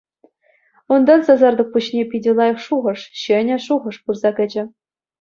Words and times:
Унтан 0.95 1.21
сасартӑк 1.27 1.67
пуҫне 1.75 2.03
питӗ 2.15 2.31
лайӑх 2.41 2.59
шухӑш, 2.67 3.01
ҫӗнӗ 3.23 3.55
шухӑш 3.71 3.97
пырса 4.05 4.29
кӗчӗ. 4.43 4.63